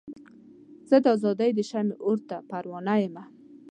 زه 0.89 0.95
د 1.03 1.05
ازادۍ 1.15 1.49
د 1.55 1.59
شمعې 1.69 1.95
اور 2.05 2.19
ته 2.29 2.37
پروانه 2.49 2.93
یمه. 3.03 3.23